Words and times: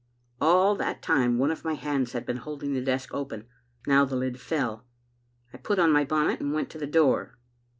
"All 0.41 0.73
that 0.77 1.03
time 1.03 1.37
one 1.37 1.51
of 1.51 1.63
my 1.63 1.75
hands 1.75 2.13
had 2.13 2.25
been 2.25 2.37
holding 2.37 2.73
the 2.73 2.81
desk 2.81 3.13
open. 3.13 3.45
Now 3.85 4.03
the 4.03 4.15
lid 4.15 4.41
fell. 4.41 4.87
I 5.53 5.57
put 5.57 5.77
on 5.77 5.91
my 5.91 6.05
bonnet 6.05 6.39
and 6.39 6.53
went 6.53 6.71
to 6.71 6.79
the 6.79 6.87
door. 6.87 7.37